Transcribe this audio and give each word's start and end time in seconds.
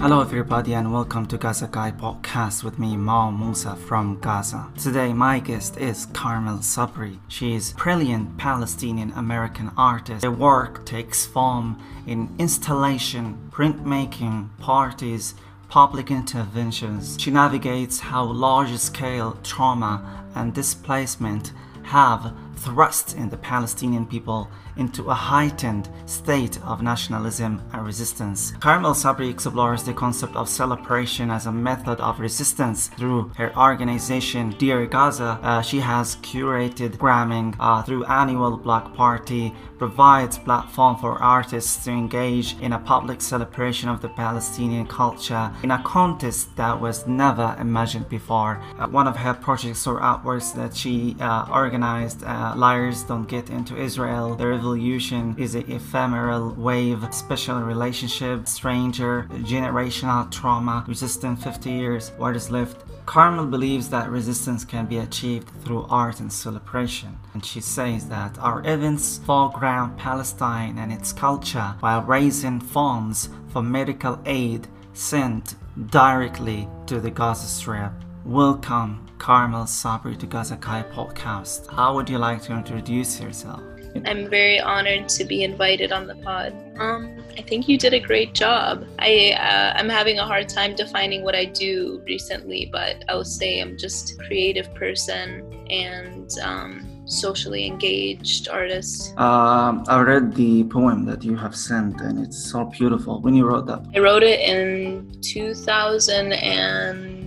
Hello, 0.00 0.20
everybody, 0.20 0.74
and 0.74 0.92
welcome 0.92 1.26
to 1.26 1.36
Gaza 1.36 1.66
Guy 1.66 1.90
podcast 1.90 2.62
with 2.62 2.78
me, 2.78 2.96
Mao 2.96 3.32
Musa 3.32 3.74
from 3.74 4.20
Gaza. 4.20 4.68
Today, 4.78 5.12
my 5.12 5.40
guest 5.40 5.76
is 5.76 6.06
Carmel 6.12 6.58
Sabri. 6.58 7.18
She 7.26 7.56
is 7.56 7.72
brilliant 7.72 8.38
Palestinian 8.38 9.10
American 9.16 9.72
artist. 9.76 10.22
Her 10.24 10.30
work 10.30 10.86
takes 10.86 11.26
form 11.26 11.82
in 12.06 12.32
installation, 12.38 13.50
printmaking, 13.50 14.56
parties, 14.58 15.34
public 15.68 16.12
interventions. 16.12 17.16
She 17.20 17.32
navigates 17.32 17.98
how 17.98 18.22
large-scale 18.22 19.38
trauma 19.42 20.24
and 20.36 20.54
displacement 20.54 21.52
have 21.82 22.32
thrust 22.64 23.16
in 23.16 23.28
the 23.30 23.36
Palestinian 23.36 24.06
people 24.06 24.48
into 24.78 25.10
a 25.10 25.14
heightened 25.14 25.88
state 26.06 26.58
of 26.62 26.82
nationalism 26.82 27.60
and 27.72 27.84
resistance. 27.84 28.52
Carmel 28.60 28.94
Sabri 28.94 29.28
explores 29.28 29.82
the 29.82 29.92
concept 29.92 30.36
of 30.36 30.48
celebration 30.48 31.30
as 31.30 31.46
a 31.46 31.52
method 31.52 32.00
of 32.00 32.20
resistance 32.20 32.88
through 32.96 33.30
her 33.36 33.56
organization 33.58 34.50
Dear 34.58 34.86
Gaza. 34.86 35.38
Uh, 35.42 35.62
she 35.62 35.80
has 35.80 36.16
curated 36.16 36.98
programming 36.98 37.54
uh, 37.58 37.82
through 37.82 38.04
annual 38.04 38.56
block 38.56 38.94
party, 38.94 39.52
provides 39.78 40.38
platform 40.38 40.96
for 40.96 41.20
artists 41.22 41.84
to 41.84 41.90
engage 41.90 42.58
in 42.60 42.72
a 42.72 42.78
public 42.78 43.20
celebration 43.20 43.88
of 43.88 44.00
the 44.00 44.08
Palestinian 44.08 44.86
culture 44.86 45.50
in 45.62 45.70
a 45.70 45.82
contest 45.82 46.54
that 46.56 46.80
was 46.80 47.06
never 47.06 47.56
imagined 47.60 48.08
before. 48.08 48.62
Uh, 48.78 48.86
one 48.88 49.06
of 49.06 49.16
her 49.16 49.34
projects 49.34 49.86
or 49.86 50.00
artworks 50.00 50.54
that 50.54 50.76
she 50.76 51.16
uh, 51.20 51.46
organized, 51.52 52.22
Liars 52.56 53.02
Don't 53.02 53.28
Get 53.28 53.50
Into 53.50 53.76
Israel, 53.76 54.34
the 54.34 54.46
revolution 54.46 55.34
is 55.38 55.54
an 55.54 55.70
ephemeral 55.70 56.54
wave, 56.54 57.06
special 57.12 57.60
relationship, 57.60 58.46
stranger, 58.46 59.26
generational 59.30 60.30
trauma, 60.30 60.84
resistant 60.86 61.42
50 61.42 61.70
years, 61.70 62.12
what 62.16 62.36
is 62.36 62.50
left. 62.50 62.84
Carmel 63.06 63.46
believes 63.46 63.88
that 63.88 64.10
resistance 64.10 64.64
can 64.64 64.86
be 64.86 64.98
achieved 64.98 65.48
through 65.64 65.86
art 65.88 66.20
and 66.20 66.32
celebration, 66.32 67.18
and 67.34 67.44
she 67.44 67.60
says 67.60 68.08
that 68.08 68.38
our 68.38 68.60
events 68.66 69.18
foreground 69.18 69.96
Palestine 69.96 70.78
and 70.78 70.92
its 70.92 71.12
culture 71.12 71.74
while 71.80 72.02
raising 72.02 72.60
funds 72.60 73.30
for 73.48 73.62
medical 73.62 74.20
aid 74.26 74.68
sent 74.92 75.54
directly 75.90 76.68
to 76.86 77.00
the 77.00 77.10
Gaza 77.10 77.46
Strip. 77.46 77.92
Welcome, 78.28 79.08
Carmel 79.16 79.64
Sabri 79.64 80.14
to 80.18 80.26
Gaza 80.26 80.58
Kai 80.58 80.82
podcast. 80.82 81.66
How 81.74 81.94
would 81.94 82.10
you 82.10 82.18
like 82.18 82.42
to 82.42 82.52
introduce 82.52 83.18
yourself? 83.18 83.62
I'm 84.04 84.28
very 84.28 84.60
honored 84.60 85.08
to 85.08 85.24
be 85.24 85.44
invited 85.44 85.92
on 85.92 86.06
the 86.06 86.14
pod. 86.16 86.52
Um, 86.78 87.24
I 87.38 87.40
think 87.40 87.70
you 87.70 87.78
did 87.78 87.94
a 87.94 87.98
great 87.98 88.34
job. 88.34 88.86
I 88.98 89.30
uh, 89.32 89.72
I'm 89.78 89.88
having 89.88 90.18
a 90.18 90.26
hard 90.26 90.46
time 90.46 90.76
defining 90.76 91.22
what 91.22 91.34
I 91.34 91.46
do 91.46 92.02
recently, 92.04 92.68
but 92.70 93.02
I 93.08 93.14
would 93.16 93.26
say 93.26 93.60
I'm 93.62 93.78
just 93.78 94.12
a 94.12 94.16
creative 94.18 94.74
person 94.74 95.50
and 95.70 96.30
um, 96.42 97.02
socially 97.06 97.64
engaged 97.64 98.50
artist. 98.50 99.18
Um, 99.18 99.84
I 99.88 100.02
read 100.02 100.34
the 100.34 100.64
poem 100.64 101.06
that 101.06 101.24
you 101.24 101.34
have 101.34 101.56
sent, 101.56 102.02
and 102.02 102.18
it's 102.18 102.36
so 102.36 102.66
beautiful. 102.66 103.22
When 103.22 103.32
you 103.34 103.46
wrote 103.46 103.66
that, 103.68 103.86
I 103.94 104.00
wrote 104.00 104.22
it 104.22 104.40
in 104.40 105.18
2000 105.22 106.32
and 106.34 107.18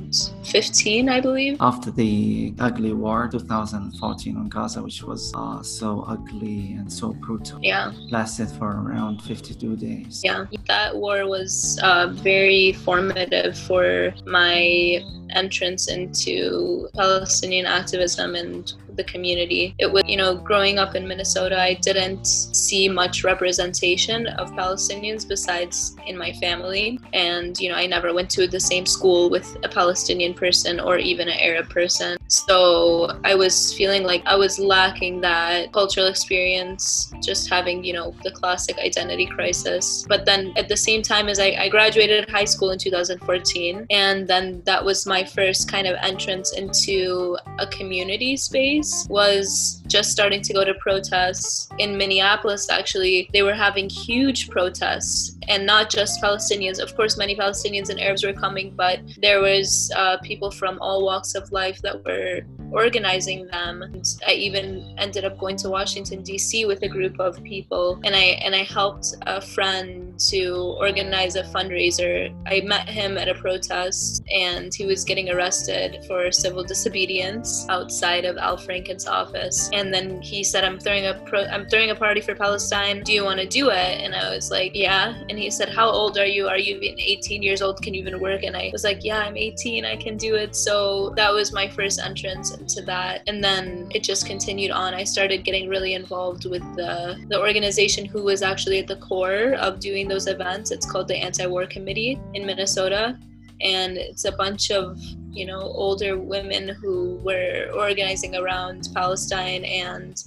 15, 0.44 1.10
I 1.10 1.22
believe. 1.22 1.58
After 1.60 1.92
the 1.92 2.54
ugly 2.60 2.94
war, 2.94 3.30
2014 3.32 4.38
on 4.38 4.50
Gaza, 4.50 4.82
which 4.82 5.04
was 5.04 5.32
uh, 5.36 5.62
so 5.62 6.04
ugly 6.08 6.74
and 6.74 6.92
so 6.92 7.14
brutal. 7.14 7.60
Yeah. 7.62 7.92
Lasted 8.10 8.50
for 8.50 8.70
around 8.70 9.22
52 9.22 9.76
days. 9.76 10.22
Yeah. 10.24 10.46
That 10.68 10.96
war 10.96 11.28
was 11.28 11.80
uh, 11.84 12.08
very 12.08 12.74
formative 12.74 13.58
for 13.58 14.14
my 14.26 15.04
entrance 15.34 15.90
into 15.90 16.90
Palestinian 16.94 17.66
activism 17.66 18.36
and 18.36 18.74
the 18.96 19.04
community. 19.04 19.74
It 19.78 19.92
was, 19.92 20.04
you 20.06 20.18
know, 20.18 20.36
growing 20.36 20.78
up 20.78 20.96
in 20.96 21.08
Minnesota, 21.08 21.60
I 21.60 21.76
didn't 21.76 22.26
see 22.26 22.90
much 22.90 23.24
representation 23.24 24.28
of 24.28 24.52
Palestinians 24.52 25.28
besides 25.28 25.96
in 26.06 26.18
my 26.18 26.34
family. 26.34 27.00
And, 27.14 27.58
you 27.60 27.70
know, 27.70 27.76
I 27.76 27.88
never 27.88 28.14
went 28.14 28.30
to 28.32 28.48
the 28.48 28.60
same 28.60 28.86
school 28.86 29.30
with 29.30 29.58
a 29.64 29.70
Palestinian 29.70 30.31
person 30.34 30.80
or 30.80 30.98
even 30.98 31.28
an 31.28 31.38
Arab 31.40 31.70
person. 31.70 32.18
So 32.28 33.20
I 33.24 33.36
was 33.36 33.74
feeling 33.74 34.04
like 34.04 34.24
I 34.26 34.36
was 34.36 34.60
lacking 34.60 35.22
that 35.22 35.74
cultural 35.74 36.08
experience, 36.08 37.12
just 37.22 37.50
having, 37.50 37.84
you 37.84 37.94
know, 37.94 38.16
the 38.24 38.32
classic 38.32 38.78
identity 38.78 39.26
crisis. 39.26 40.06
But 40.08 40.26
then 40.26 40.54
at 40.56 40.70
the 40.70 40.78
same 40.78 41.02
time 41.02 41.28
as 41.28 41.40
I, 41.40 41.56
I 41.60 41.70
graduated 41.70 42.30
high 42.30 42.46
school 42.46 42.72
in 42.72 42.80
2014, 42.80 43.88
and 43.90 44.28
then 44.28 44.62
that 44.66 44.84
was 44.84 45.06
my 45.06 45.24
first 45.24 45.70
kind 45.70 45.88
of 45.88 45.98
entrance 46.02 46.54
into 46.54 47.38
a 47.60 47.68
community 47.68 48.38
space 48.38 49.08
was 49.10 49.81
just 49.92 50.12
starting 50.12 50.42
to 50.42 50.54
go 50.54 50.64
to 50.64 50.74
protests. 50.76 51.70
In 51.78 51.98
Minneapolis 51.98 52.70
actually 52.70 53.30
they 53.34 53.44
were 53.44 53.54
having 53.54 53.90
huge 53.90 54.50
protests 54.50 55.38
and 55.48 55.66
not 55.66 55.90
just 55.90 56.22
Palestinians. 56.22 56.80
Of 56.80 56.96
course 56.96 57.18
many 57.18 57.36
Palestinians 57.36 57.90
and 57.90 58.00
Arabs 58.00 58.24
were 58.24 58.34
coming 58.34 58.74
but 58.76 59.00
there 59.22 59.42
was 59.42 59.92
uh, 59.96 60.18
people 60.20 60.52
from 60.52 60.80
all 60.80 61.04
walks 61.04 61.36
of 61.36 61.52
life 61.52 61.82
that 61.82 62.04
were 62.06 62.42
organizing 62.72 63.48
them. 63.48 63.82
And 63.82 64.06
I 64.28 64.34
even 64.34 64.96
ended 64.98 65.26
up 65.26 65.38
going 65.38 65.58
to 65.58 65.70
Washington 65.70 66.22
D.C. 66.24 66.66
with 66.66 66.82
a 66.84 66.88
group 66.88 67.20
of 67.20 67.42
people, 67.44 68.00
and 68.04 68.16
I 68.16 68.40
and 68.46 68.56
I 68.56 68.64
helped 68.64 69.16
a 69.28 69.42
friend 69.42 70.20
to 70.30 70.76
organize 70.80 71.36
a 71.36 71.44
fundraiser. 71.44 72.34
I 72.48 72.62
met 72.62 72.88
him 72.88 73.18
at 73.18 73.28
a 73.28 73.36
protest, 73.36 74.24
and 74.32 74.74
he 74.74 74.86
was 74.86 75.04
getting 75.04 75.30
arrested 75.30 76.04
for 76.08 76.32
civil 76.32 76.64
disobedience 76.64 77.66
outside 77.70 78.26
of 78.26 78.38
Al 78.38 78.58
Franken's 78.58 79.08
office. 79.08 79.70
And 79.74 79.94
then 79.94 80.22
he 80.22 80.44
said, 80.44 80.64
"I'm 80.64 80.80
throwing 80.80 81.06
a 81.06 81.16
pro- 81.26 81.46
I'm 81.46 81.68
throwing 81.68 81.92
a 81.92 81.96
party 81.96 82.22
for 82.22 82.36
Palestine. 82.36 83.04
Do 83.04 83.14
you 83.14 83.24
want 83.24 83.40
to 83.40 83.48
do 83.48 83.70
it?" 83.70 84.02
And 84.04 84.16
I 84.16 84.34
was 84.34 84.52
like, 84.52 84.72
"Yeah." 84.76 85.16
And 85.30 85.38
he 85.38 85.50
said, 85.50 85.70
"How 85.70 85.90
old 85.90 86.18
are 86.18 86.26
you? 86.26 86.48
Are 86.48 86.58
you 86.58 86.78
even 86.78 87.00
18 87.00 87.44
years 87.44 87.62
old? 87.62 87.82
Can 87.82 87.94
you 87.94 88.02
even 88.02 88.20
work?" 88.20 88.44
And 88.44 88.56
I 88.56 88.70
was 88.72 88.84
like, 88.84 89.04
"Yeah, 89.04 89.20
I'm 89.20 89.38
18. 89.38 89.86
I 89.86 89.96
can 89.96 90.18
do 90.18 90.36
it." 90.36 90.56
So 90.56 91.14
that 91.16 91.34
was 91.34 91.52
my 91.52 91.68
first 91.68 92.00
entrance 92.00 92.52
into 92.62 92.82
that. 92.84 93.24
And 93.28 93.44
then 93.44 93.90
it 93.92 94.04
just 94.04 94.26
continued 94.26 94.72
on. 94.72 94.94
I 94.94 95.04
started 95.04 95.44
getting 95.44 95.68
really 95.68 95.94
involved 95.94 96.46
with 96.46 96.64
the, 96.76 97.20
the 97.30 97.40
organization 97.40 98.06
who 98.06 98.24
was 98.24 98.42
actually 98.42 98.80
at 98.80 98.88
the 98.88 98.98
core 98.98 99.54
of 99.56 99.80
doing 99.80 100.08
those 100.08 100.28
events. 100.28 100.72
It's 100.72 100.90
called 100.90 101.08
the 101.08 101.18
Anti 101.18 101.46
War 101.48 101.66
Committee 101.66 102.20
in 102.34 102.46
Minnesota. 102.46 103.18
And 103.62 103.98
it's 103.98 104.26
a 104.26 104.32
bunch 104.32 104.72
of 104.72 105.00
you 105.34 105.46
know 105.46 105.62
older 105.62 106.18
women 106.18 106.70
who 106.70 107.20
were 107.24 107.72
organizing 107.74 108.36
around 108.36 108.90
Palestine 108.94 109.64
and 109.64 110.24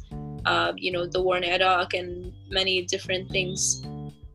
uh, 0.47 0.73
you 0.77 0.93
know 0.93 1.05
the 1.07 1.21
war 1.21 1.37
in 1.37 1.45
Iraq 1.45 1.95
and 1.95 2.33
many 2.51 2.85
different 2.87 3.31
things 3.31 3.85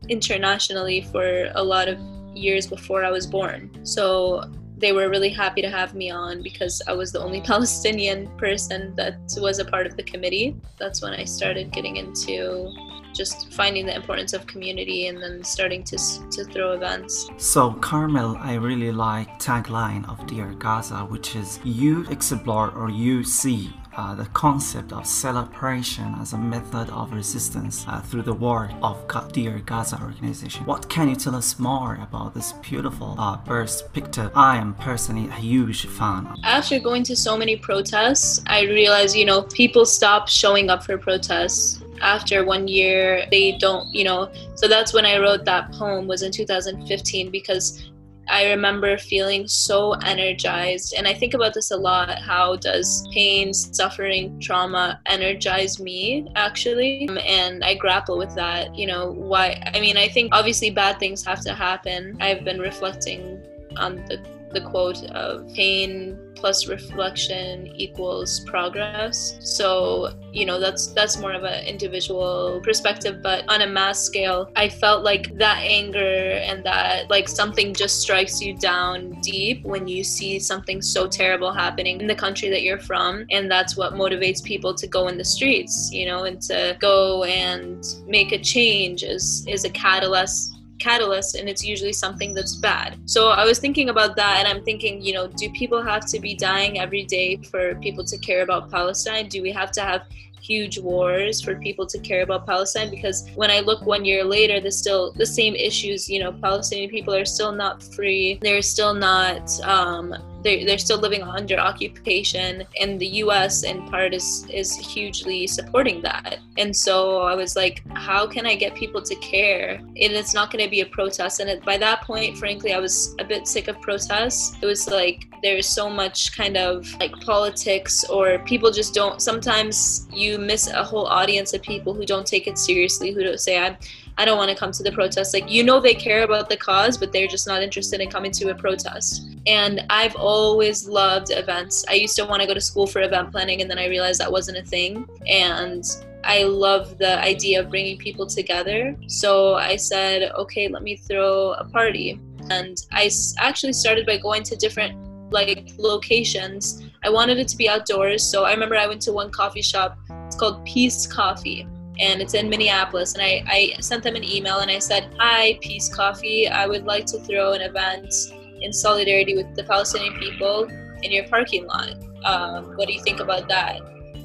internationally 0.08 1.00
for 1.00 1.50
a 1.54 1.62
lot 1.62 1.88
of 1.88 1.98
years 2.34 2.66
before 2.66 3.04
I 3.04 3.10
was 3.10 3.26
born. 3.26 3.70
So 3.84 4.44
they 4.80 4.92
were 4.92 5.10
really 5.10 5.28
happy 5.28 5.60
to 5.60 5.68
have 5.68 5.94
me 5.94 6.10
on 6.10 6.42
because 6.42 6.80
I 6.88 6.94
was 6.94 7.12
the 7.12 7.20
only 7.20 7.42
Palestinian 7.42 8.28
person 8.38 8.94
that 8.96 9.18
was 9.36 9.58
a 9.58 9.64
part 9.64 9.86
of 9.86 9.96
the 9.96 10.02
committee. 10.02 10.56
That's 10.78 11.02
when 11.02 11.12
I 11.12 11.24
started 11.24 11.70
getting 11.70 11.96
into 11.96 12.72
just 13.12 13.52
finding 13.52 13.84
the 13.84 13.94
importance 13.94 14.32
of 14.32 14.46
community 14.46 15.08
and 15.08 15.20
then 15.22 15.44
starting 15.44 15.82
to, 15.84 15.98
to 16.30 16.44
throw 16.44 16.72
events. 16.72 17.28
So, 17.36 17.72
Carmel, 17.74 18.36
I 18.38 18.54
really 18.54 18.92
like 18.92 19.28
tagline 19.38 20.08
of 20.08 20.26
Dear 20.26 20.54
Gaza, 20.54 21.00
which 21.04 21.36
is 21.36 21.58
you 21.64 22.06
explore 22.08 22.70
or 22.70 22.88
you 22.88 23.22
see 23.22 23.72
uh, 24.00 24.14
the 24.14 24.24
concept 24.32 24.92
of 24.92 25.06
celebration 25.06 26.14
as 26.22 26.32
a 26.32 26.38
method 26.38 26.88
of 26.90 27.12
resistance 27.12 27.84
uh, 27.86 28.00
through 28.00 28.22
the 28.22 28.32
work 28.32 28.70
of 28.82 28.96
Dear 29.32 29.58
Gaza 29.66 30.00
organization. 30.02 30.64
What 30.64 30.88
can 30.88 31.08
you 31.10 31.16
tell 31.16 31.34
us 31.34 31.58
more 31.58 31.98
about 32.00 32.32
this 32.34 32.52
beautiful 32.68 33.14
uh, 33.18 33.36
perspective? 33.36 34.30
I 34.34 34.56
am 34.56 34.72
personally 34.74 35.28
a 35.28 35.40
huge 35.50 35.86
fan. 35.86 36.34
After 36.44 36.78
going 36.78 37.02
to 37.04 37.14
so 37.14 37.36
many 37.36 37.56
protests, 37.56 38.42
I 38.46 38.62
realized, 38.62 39.14
you 39.14 39.26
know, 39.26 39.42
people 39.42 39.84
stop 39.84 40.28
showing 40.28 40.70
up 40.70 40.82
for 40.82 40.96
protests 40.96 41.82
after 42.00 42.46
one 42.46 42.66
year 42.66 43.26
they 43.30 43.52
don't 43.58 43.86
you 43.94 44.04
know 44.04 44.32
so 44.54 44.66
that's 44.66 44.94
when 44.94 45.04
i 45.04 45.18
wrote 45.18 45.44
that 45.44 45.70
poem 45.72 46.06
was 46.06 46.22
in 46.22 46.32
2015 46.32 47.30
because 47.30 47.89
I 48.30 48.50
remember 48.50 48.96
feeling 48.96 49.46
so 49.48 49.92
energized. 49.92 50.94
And 50.96 51.06
I 51.06 51.14
think 51.14 51.34
about 51.34 51.54
this 51.54 51.70
a 51.70 51.76
lot. 51.76 52.18
How 52.18 52.56
does 52.56 53.06
pain, 53.12 53.52
suffering, 53.52 54.40
trauma 54.40 55.00
energize 55.06 55.80
me, 55.80 56.28
actually? 56.36 57.08
Um, 57.08 57.18
and 57.18 57.64
I 57.64 57.74
grapple 57.74 58.16
with 58.16 58.34
that. 58.36 58.74
You 58.74 58.86
know, 58.86 59.10
why? 59.12 59.62
I 59.74 59.80
mean, 59.80 59.96
I 59.96 60.08
think 60.08 60.34
obviously 60.34 60.70
bad 60.70 60.98
things 60.98 61.24
have 61.24 61.40
to 61.42 61.54
happen. 61.54 62.16
I've 62.20 62.44
been 62.44 62.60
reflecting 62.60 63.42
on 63.76 63.96
the 64.06 64.39
the 64.52 64.60
quote 64.60 65.04
of 65.10 65.46
pain 65.54 66.18
plus 66.34 66.68
reflection 66.68 67.66
equals 67.76 68.40
progress. 68.40 69.38
So, 69.42 70.14
you 70.32 70.46
know, 70.46 70.58
that's 70.58 70.88
that's 70.88 71.18
more 71.18 71.32
of 71.32 71.44
an 71.44 71.64
individual 71.66 72.60
perspective, 72.62 73.22
but 73.22 73.44
on 73.48 73.62
a 73.62 73.66
mass 73.66 74.00
scale, 74.00 74.50
I 74.56 74.68
felt 74.68 75.04
like 75.04 75.36
that 75.36 75.58
anger 75.62 75.98
and 75.98 76.64
that 76.64 77.10
like 77.10 77.28
something 77.28 77.74
just 77.74 78.00
strikes 78.00 78.40
you 78.40 78.56
down 78.56 79.20
deep 79.20 79.64
when 79.64 79.86
you 79.86 80.02
see 80.02 80.38
something 80.38 80.80
so 80.80 81.06
terrible 81.06 81.52
happening 81.52 82.00
in 82.00 82.06
the 82.06 82.14
country 82.14 82.48
that 82.48 82.62
you're 82.62 82.78
from, 82.78 83.26
and 83.30 83.50
that's 83.50 83.76
what 83.76 83.92
motivates 83.94 84.42
people 84.42 84.74
to 84.74 84.86
go 84.86 85.08
in 85.08 85.18
the 85.18 85.24
streets, 85.24 85.90
you 85.92 86.06
know, 86.06 86.24
and 86.24 86.40
to 86.42 86.76
go 86.80 87.24
and 87.24 87.84
make 88.06 88.32
a 88.32 88.38
change 88.38 89.02
is 89.02 89.44
is 89.46 89.64
a 89.64 89.70
catalyst 89.70 90.59
catalyst 90.80 91.36
and 91.36 91.48
it's 91.48 91.64
usually 91.64 91.92
something 91.92 92.34
that's 92.34 92.56
bad. 92.56 92.98
So 93.04 93.28
I 93.28 93.44
was 93.44 93.58
thinking 93.58 93.90
about 93.90 94.16
that 94.16 94.38
and 94.38 94.48
I'm 94.48 94.64
thinking, 94.64 95.00
you 95.02 95.12
know, 95.12 95.28
do 95.28 95.48
people 95.50 95.82
have 95.82 96.06
to 96.06 96.18
be 96.18 96.34
dying 96.34 96.80
every 96.80 97.04
day 97.04 97.36
for 97.36 97.74
people 97.76 98.04
to 98.04 98.18
care 98.18 98.42
about 98.42 98.70
Palestine? 98.70 99.28
Do 99.28 99.42
we 99.42 99.52
have 99.52 99.70
to 99.72 99.82
have 99.82 100.02
huge 100.40 100.78
wars 100.78 101.40
for 101.40 101.54
people 101.56 101.86
to 101.86 101.98
care 101.98 102.22
about 102.22 102.46
Palestine 102.46 102.90
because 102.90 103.28
when 103.34 103.50
I 103.50 103.60
look 103.60 103.82
one 103.86 104.04
year 104.04 104.24
later, 104.24 104.60
there's 104.60 104.78
still 104.78 105.12
the 105.12 105.26
same 105.26 105.54
issues. 105.54 106.08
You 106.08 106.20
know, 106.20 106.32
Palestinian 106.32 106.90
people 106.90 107.14
are 107.14 107.24
still 107.24 107.52
not 107.52 107.82
free. 107.82 108.38
They're 108.40 108.62
still 108.62 108.94
not 108.94 109.48
um, 109.62 110.14
they're, 110.42 110.64
they're 110.64 110.78
still 110.78 110.98
living 110.98 111.22
under 111.22 111.58
occupation 111.58 112.64
and 112.80 112.98
the 113.00 113.06
us 113.06 113.62
in 113.64 113.86
part 113.88 114.14
is 114.14 114.46
is 114.50 114.76
hugely 114.76 115.46
supporting 115.46 116.00
that 116.02 116.38
and 116.58 116.74
so 116.74 117.22
i 117.22 117.34
was 117.34 117.56
like 117.56 117.82
how 117.94 118.26
can 118.26 118.46
i 118.46 118.54
get 118.54 118.74
people 118.74 119.02
to 119.02 119.14
care 119.16 119.74
and 119.74 119.96
it's 119.96 120.34
not 120.34 120.50
going 120.50 120.62
to 120.64 120.70
be 120.70 120.80
a 120.80 120.86
protest 120.86 121.40
and 121.40 121.50
it, 121.50 121.64
by 121.64 121.76
that 121.76 122.02
point 122.02 122.36
frankly 122.36 122.72
i 122.72 122.78
was 122.78 123.14
a 123.18 123.24
bit 123.24 123.46
sick 123.46 123.68
of 123.68 123.80
protests 123.80 124.56
it 124.62 124.66
was 124.66 124.88
like 124.88 125.26
there's 125.42 125.66
so 125.66 125.88
much 125.88 126.36
kind 126.36 126.56
of 126.56 126.86
like 127.00 127.12
politics 127.20 128.04
or 128.04 128.38
people 128.40 128.70
just 128.70 128.94
don't 128.94 129.20
sometimes 129.22 130.06
you 130.12 130.38
miss 130.38 130.68
a 130.68 130.84
whole 130.84 131.06
audience 131.06 131.52
of 131.52 131.62
people 131.62 131.94
who 131.94 132.04
don't 132.04 132.26
take 132.26 132.46
it 132.46 132.58
seriously 132.58 133.12
who 133.12 133.22
don't 133.22 133.40
say 133.40 133.58
i'm 133.58 133.76
I 134.18 134.26
don't 134.26 134.36
want 134.36 134.50
to 134.50 134.56
come 134.56 134.70
to 134.72 134.82
the 134.82 134.92
protest. 134.92 135.32
Like, 135.32 135.50
you 135.50 135.64
know, 135.64 135.80
they 135.80 135.94
care 135.94 136.24
about 136.24 136.50
the 136.50 136.56
cause, 136.56 136.98
but 136.98 137.10
they're 137.10 137.26
just 137.26 137.46
not 137.46 137.62
interested 137.62 138.02
in 138.02 138.10
coming 138.10 138.30
to 138.32 138.50
a 138.50 138.54
protest. 138.54 139.29
And 139.46 139.84
I've 139.88 140.16
always 140.16 140.86
loved 140.86 141.30
events. 141.30 141.84
I 141.88 141.94
used 141.94 142.16
to 142.16 142.24
want 142.24 142.42
to 142.42 142.46
go 142.46 142.54
to 142.54 142.60
school 142.60 142.86
for 142.86 143.00
event 143.00 143.30
planning, 143.32 143.62
and 143.62 143.70
then 143.70 143.78
I 143.78 143.88
realized 143.88 144.20
that 144.20 144.30
wasn't 144.30 144.58
a 144.58 144.62
thing. 144.62 145.08
And 145.26 145.84
I 146.24 146.44
love 146.44 146.98
the 146.98 147.18
idea 147.22 147.60
of 147.60 147.70
bringing 147.70 147.96
people 147.96 148.26
together. 148.26 148.96
So 149.06 149.54
I 149.54 149.76
said, 149.76 150.30
okay, 150.32 150.68
let 150.68 150.82
me 150.82 150.96
throw 150.96 151.52
a 151.52 151.64
party. 151.64 152.20
And 152.50 152.76
I 152.92 153.10
actually 153.38 153.72
started 153.72 154.06
by 154.06 154.18
going 154.18 154.42
to 154.44 154.56
different 154.56 154.96
like 155.32 155.72
locations. 155.78 156.82
I 157.04 157.10
wanted 157.10 157.38
it 157.38 157.48
to 157.48 157.56
be 157.56 157.68
outdoors. 157.68 158.22
So 158.22 158.44
I 158.44 158.52
remember 158.52 158.76
I 158.76 158.86
went 158.86 159.00
to 159.02 159.12
one 159.12 159.30
coffee 159.30 159.62
shop. 159.62 159.98
It's 160.26 160.36
called 160.36 160.64
Peace 160.64 161.06
Coffee 161.06 161.66
and 161.98 162.20
it's 162.20 162.34
in 162.34 162.48
Minneapolis. 162.48 163.14
And 163.14 163.22
I, 163.22 163.44
I 163.46 163.80
sent 163.80 164.02
them 164.02 164.16
an 164.16 164.24
email 164.24 164.58
and 164.58 164.70
I 164.70 164.78
said, 164.78 165.14
Hi, 165.18 165.58
Peace 165.60 165.88
Coffee. 165.88 166.48
I 166.48 166.66
would 166.66 166.84
like 166.84 167.06
to 167.06 167.18
throw 167.20 167.52
an 167.52 167.60
event 167.60 168.12
in 168.60 168.72
solidarity 168.72 169.36
with 169.36 169.54
the 169.54 169.64
Palestinian 169.64 170.14
people 170.18 170.68
in 171.02 171.12
your 171.12 171.26
parking 171.28 171.66
lot. 171.66 171.94
Um, 172.24 172.76
what 172.76 172.88
do 172.88 172.94
you 172.94 173.02
think 173.02 173.20
about 173.20 173.48
that? 173.48 173.80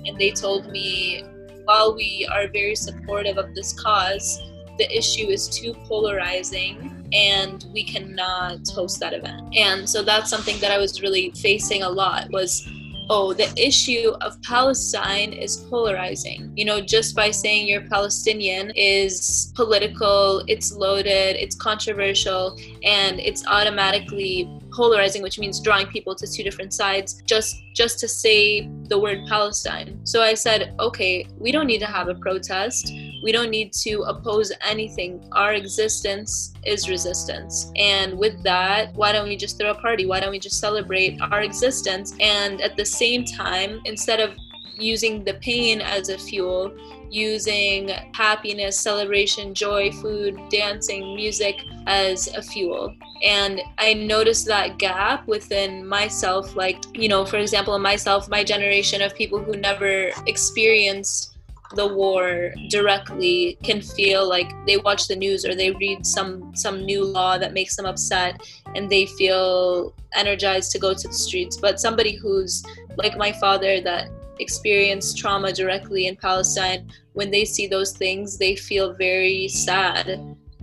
And 0.05 0.17
they 0.17 0.31
told 0.31 0.71
me, 0.71 1.23
while 1.63 1.95
we 1.95 2.27
are 2.31 2.47
very 2.47 2.75
supportive 2.75 3.37
of 3.37 3.55
this 3.55 3.73
cause, 3.73 4.41
the 4.77 4.95
issue 4.95 5.27
is 5.27 5.47
too 5.47 5.73
polarizing 5.85 7.07
and 7.13 7.65
we 7.73 7.83
cannot 7.83 8.67
host 8.67 8.99
that 8.99 9.13
event. 9.13 9.55
And 9.55 9.89
so 9.89 10.03
that's 10.03 10.29
something 10.29 10.59
that 10.59 10.71
I 10.71 10.77
was 10.77 11.01
really 11.01 11.31
facing 11.31 11.83
a 11.83 11.89
lot 11.89 12.29
was 12.31 12.67
oh, 13.09 13.33
the 13.33 13.51
issue 13.57 14.13
of 14.21 14.41
Palestine 14.41 15.33
is 15.33 15.57
polarizing. 15.57 16.51
You 16.55 16.65
know, 16.65 16.81
just 16.81 17.15
by 17.15 17.31
saying 17.31 17.67
you're 17.67 17.81
Palestinian 17.81 18.71
is 18.75 19.51
political, 19.55 20.43
it's 20.47 20.73
loaded, 20.73 21.35
it's 21.35 21.55
controversial, 21.55 22.57
and 22.83 23.19
it's 23.19 23.45
automatically 23.47 24.49
polarizing, 24.71 25.21
which 25.21 25.39
means 25.39 25.59
drawing 25.59 25.87
people 25.87 26.15
to 26.15 26.27
two 26.27 26.43
different 26.43 26.73
sides 26.73 27.21
just 27.25 27.61
just 27.73 27.99
to 27.99 28.07
say 28.07 28.69
the 28.87 28.99
word 28.99 29.19
Palestine. 29.27 29.99
So 30.03 30.21
I 30.21 30.33
said, 30.33 30.73
okay, 30.79 31.27
we 31.37 31.51
don't 31.51 31.67
need 31.67 31.79
to 31.79 31.87
have 31.87 32.07
a 32.07 32.15
protest. 32.15 32.91
We 33.25 33.31
don't 33.31 33.49
need 33.49 33.73
to 33.85 34.03
oppose 34.03 34.51
anything. 34.61 35.27
Our 35.31 35.53
existence 35.53 36.53
is 36.63 36.87
resistance. 36.87 37.71
And 37.75 38.19
with 38.19 38.43
that, 38.43 38.93
why 38.93 39.13
don't 39.13 39.27
we 39.27 39.35
just 39.35 39.57
throw 39.57 39.71
a 39.71 39.81
party? 39.81 40.05
Why 40.05 40.19
don't 40.19 40.29
we 40.29 40.37
just 40.37 40.59
celebrate 40.59 41.19
our 41.19 41.41
existence? 41.41 42.13
And 42.19 42.61
at 42.61 42.77
the 42.77 42.85
same 42.85 43.25
time, 43.25 43.81
instead 43.85 44.19
of 44.19 44.35
using 44.77 45.23
the 45.23 45.33
pain 45.35 45.81
as 45.81 46.09
a 46.09 46.19
fuel, 46.19 46.71
using 47.09 47.89
happiness, 48.13 48.79
celebration, 48.79 49.55
joy, 49.55 49.91
food, 49.91 50.39
dancing, 50.51 51.15
music 51.15 51.55
as 51.87 52.27
a 52.27 52.43
fuel. 52.43 52.95
And 53.23 53.59
I 53.79 53.95
noticed 53.95 54.45
that 54.47 54.77
gap 54.77 55.27
within 55.27 55.87
myself. 55.87 56.55
Like, 56.55 56.77
you 56.93 57.09
know, 57.09 57.25
for 57.25 57.37
example, 57.37 57.79
myself, 57.79 58.29
my 58.29 58.43
generation 58.43 59.01
of 59.01 59.15
people 59.15 59.39
who 59.39 59.53
never 59.53 60.11
experienced 60.27 61.34
the 61.73 61.87
war 61.87 62.51
directly 62.69 63.57
can 63.63 63.81
feel 63.81 64.27
like 64.27 64.51
they 64.65 64.77
watch 64.77 65.07
the 65.07 65.15
news 65.15 65.45
or 65.45 65.55
they 65.55 65.71
read 65.71 66.05
some 66.05 66.55
some 66.55 66.85
new 66.85 67.03
law 67.03 67.37
that 67.37 67.53
makes 67.53 67.75
them 67.75 67.85
upset 67.85 68.41
and 68.75 68.89
they 68.89 69.05
feel 69.05 69.93
energized 70.13 70.71
to 70.71 70.79
go 70.79 70.93
to 70.93 71.07
the 71.07 71.13
streets. 71.13 71.57
But 71.57 71.79
somebody 71.79 72.15
who's 72.15 72.63
like 72.97 73.17
my 73.17 73.31
father 73.31 73.81
that 73.81 74.09
experienced 74.39 75.17
trauma 75.17 75.51
directly 75.51 76.07
in 76.07 76.15
Palestine, 76.15 76.89
when 77.13 77.31
they 77.31 77.45
see 77.45 77.67
those 77.67 77.93
things, 77.93 78.37
they 78.37 78.55
feel 78.55 78.93
very 78.93 79.47
sad 79.47 80.07